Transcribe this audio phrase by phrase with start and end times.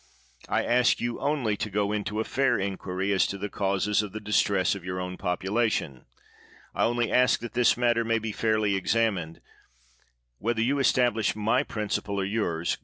[0.49, 4.13] I ask you only to go into a fair inquiry as to the causes of
[4.13, 6.05] the distress of your own population.
[6.73, 9.41] I only ask that this matter may be fairly examined.
[10.39, 12.79] Whetlier you establish my principle or yours.